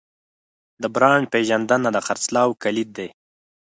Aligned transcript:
د 0.81 0.83
برانډ 0.95 1.25
پیژندنه 1.33 1.89
د 1.93 1.97
خرڅلاو 2.05 2.57
کلید 2.63 2.89
دی. 2.97 3.09